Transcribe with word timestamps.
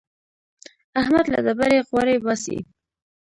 احمد 1.01 1.25
له 1.33 1.39
ډبرې 1.45 1.79
غوړي 1.87 2.15
باسي. 2.23 2.57